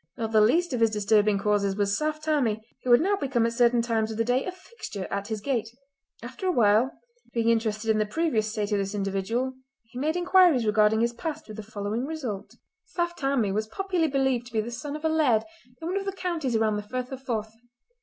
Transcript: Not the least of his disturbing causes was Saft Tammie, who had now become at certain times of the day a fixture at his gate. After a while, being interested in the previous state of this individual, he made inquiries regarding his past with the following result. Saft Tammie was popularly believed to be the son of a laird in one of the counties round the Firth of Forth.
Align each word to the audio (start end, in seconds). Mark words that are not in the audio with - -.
Not 0.17 0.31
the 0.31 0.41
least 0.41 0.73
of 0.73 0.79
his 0.79 0.89
disturbing 0.89 1.37
causes 1.37 1.75
was 1.75 1.95
Saft 1.95 2.23
Tammie, 2.23 2.59
who 2.83 2.91
had 2.91 3.01
now 3.01 3.17
become 3.17 3.45
at 3.45 3.53
certain 3.53 3.83
times 3.83 4.09
of 4.09 4.17
the 4.17 4.25
day 4.25 4.43
a 4.45 4.51
fixture 4.51 5.05
at 5.11 5.27
his 5.27 5.41
gate. 5.41 5.69
After 6.23 6.47
a 6.47 6.51
while, 6.51 6.91
being 7.33 7.49
interested 7.49 7.91
in 7.91 7.99
the 7.99 8.05
previous 8.07 8.51
state 8.51 8.71
of 8.71 8.79
this 8.79 8.95
individual, 8.95 9.53
he 9.83 9.99
made 9.99 10.15
inquiries 10.17 10.65
regarding 10.65 11.01
his 11.01 11.13
past 11.13 11.47
with 11.47 11.57
the 11.57 11.61
following 11.61 12.07
result. 12.07 12.55
Saft 12.87 13.19
Tammie 13.19 13.51
was 13.51 13.67
popularly 13.67 14.09
believed 14.11 14.47
to 14.47 14.53
be 14.53 14.61
the 14.61 14.71
son 14.71 14.95
of 14.95 15.05
a 15.05 15.07
laird 15.07 15.43
in 15.79 15.87
one 15.87 15.97
of 15.97 16.05
the 16.05 16.13
counties 16.13 16.57
round 16.57 16.79
the 16.79 16.81
Firth 16.81 17.11
of 17.11 17.21
Forth. 17.21 17.53